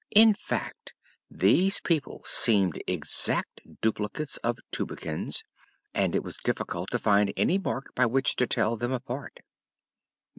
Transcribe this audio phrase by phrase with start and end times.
[0.15, 0.95] In fact,
[1.29, 5.43] these people seemed exact duplicates of Tubekins
[5.93, 9.41] and it was difficult to find any mark by which to tell them apart.